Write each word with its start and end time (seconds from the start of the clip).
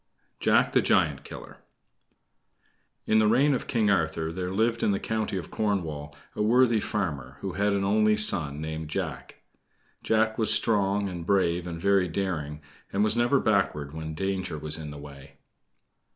JACK 0.39 0.71
THE 0.73 0.81
GIANT 0.81 1.23
KILLER 1.23 1.57
In 3.05 3.19
the 3.19 3.27
reign 3.27 3.53
of 3.53 3.67
King 3.67 3.91
Arthur 3.91 4.33
there 4.33 4.49
lived 4.49 4.81
in 4.81 4.89
the 4.89 4.99
County 4.99 5.37
of 5.37 5.51
Cornwall 5.51 6.15
a 6.35 6.41
worthy 6.41 6.79
farmer, 6.79 7.37
who 7.41 7.51
had 7.53 7.73
an 7.73 7.83
only 7.83 8.17
son, 8.17 8.59
named 8.59 8.87
Jack. 8.89 9.43
Jack 10.01 10.39
was 10.39 10.51
strong 10.51 11.07
and 11.07 11.23
brave 11.23 11.67
and 11.67 11.79
very 11.79 12.07
daring, 12.07 12.61
and 12.91 13.03
was 13.03 13.15
never 13.15 13.39
backward 13.39 13.93
when 13.93 14.15
danger 14.15 14.57
was 14.57 14.75
in 14.75 14.89
the 14.89 14.97
way. 14.97 15.37